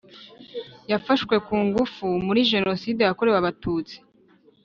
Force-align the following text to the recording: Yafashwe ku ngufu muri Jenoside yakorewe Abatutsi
Yafashwe 0.91 1.35
ku 1.45 1.55
ngufu 1.65 2.05
muri 2.25 2.39
Jenoside 2.51 3.01
yakorewe 3.03 3.37
Abatutsi 3.39 3.95